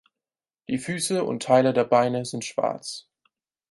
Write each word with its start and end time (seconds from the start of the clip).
Die 0.67 0.79
Füße 0.79 1.23
und 1.23 1.43
Teile 1.43 1.73
der 1.73 1.83
Beine 1.83 2.25
sind 2.25 2.43
schwarz. 2.43 3.07